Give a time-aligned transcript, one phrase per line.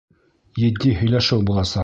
[0.63, 1.79] Етди һөйләшеү буласаҡ.